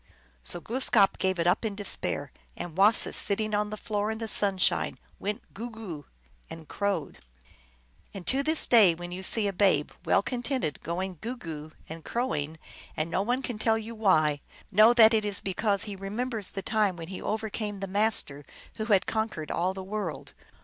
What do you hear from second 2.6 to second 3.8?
Wasis, sit ting on the